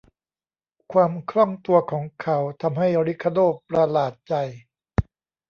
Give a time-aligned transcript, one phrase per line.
[0.93, 4.33] ความคล่องตัวของเขาทำให้ริคาโด้ประหลาดใจ